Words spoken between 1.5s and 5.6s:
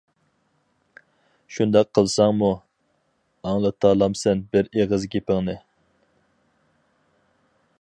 شۇنداق قىلساڭمۇ، ئاڭلىتالامسەن بىر ئېغىز گېپىڭنى!